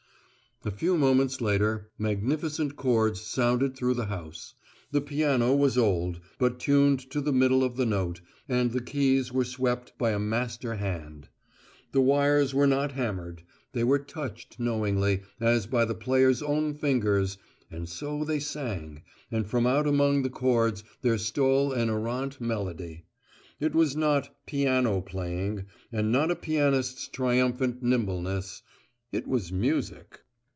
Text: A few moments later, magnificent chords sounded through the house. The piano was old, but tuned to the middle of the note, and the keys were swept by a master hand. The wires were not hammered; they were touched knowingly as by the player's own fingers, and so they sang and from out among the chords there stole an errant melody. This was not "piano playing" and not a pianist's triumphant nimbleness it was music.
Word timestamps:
A 0.63 0.69
few 0.69 0.95
moments 0.95 1.41
later, 1.41 1.89
magnificent 1.97 2.75
chords 2.75 3.19
sounded 3.19 3.75
through 3.75 3.95
the 3.95 4.05
house. 4.13 4.53
The 4.91 5.01
piano 5.01 5.55
was 5.55 5.75
old, 5.75 6.19
but 6.37 6.59
tuned 6.59 6.99
to 7.09 7.19
the 7.19 7.33
middle 7.33 7.63
of 7.63 7.77
the 7.77 7.85
note, 7.87 8.21
and 8.47 8.69
the 8.71 8.79
keys 8.83 9.33
were 9.33 9.43
swept 9.43 9.97
by 9.97 10.11
a 10.11 10.19
master 10.19 10.75
hand. 10.75 11.29
The 11.93 12.01
wires 12.01 12.53
were 12.53 12.67
not 12.67 12.91
hammered; 12.91 13.41
they 13.71 13.83
were 13.83 13.97
touched 13.97 14.59
knowingly 14.59 15.23
as 15.39 15.65
by 15.65 15.83
the 15.83 15.95
player's 15.95 16.43
own 16.43 16.75
fingers, 16.75 17.39
and 17.71 17.89
so 17.89 18.23
they 18.23 18.39
sang 18.39 19.01
and 19.31 19.47
from 19.47 19.65
out 19.65 19.87
among 19.87 20.21
the 20.21 20.29
chords 20.29 20.83
there 21.01 21.17
stole 21.17 21.71
an 21.73 21.89
errant 21.89 22.39
melody. 22.39 23.05
This 23.57 23.73
was 23.73 23.95
not 23.95 24.29
"piano 24.45 25.01
playing" 25.01 25.65
and 25.91 26.11
not 26.11 26.29
a 26.29 26.35
pianist's 26.35 27.07
triumphant 27.07 27.81
nimbleness 27.81 28.61
it 29.11 29.25
was 29.27 29.51
music. 29.51 30.19